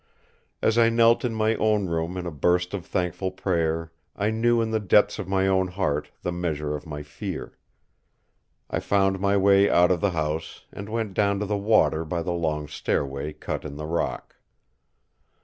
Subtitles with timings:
[0.63, 4.59] As I knelt in my own room in a burst of thankful prayer, I knew
[4.59, 7.55] in the depths of my own heart the measure of my fear.
[8.67, 12.23] I found my way out of the house, and went down to the water by
[12.23, 14.37] the long stairway cut in the rock.